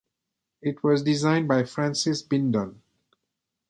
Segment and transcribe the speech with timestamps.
[0.63, 2.81] It was designed by Francis Bindon.